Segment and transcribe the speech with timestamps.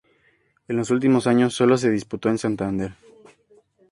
[0.67, 2.95] En los últimos años solo se disputó en Santander.